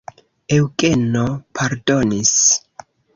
[0.55, 1.25] Eŭgeno
[1.59, 2.33] pardonis.